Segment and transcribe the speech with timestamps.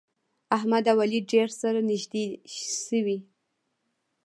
[0.57, 2.25] احمد او علي ډېر سره نږدې
[2.85, 3.17] شوي.